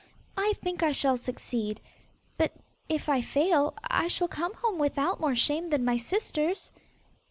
I 0.35 0.53
think 0.63 0.81
I 0.81 0.93
shall 0.93 1.15
succeed, 1.15 1.79
but 2.35 2.51
if 2.89 3.07
I 3.07 3.21
fail, 3.21 3.75
I 3.83 4.07
shall 4.07 4.27
come 4.27 4.55
home 4.55 4.79
without 4.79 5.19
more 5.19 5.35
shame 5.35 5.69
than 5.69 5.85
my 5.85 5.97
sisters. 5.97 6.71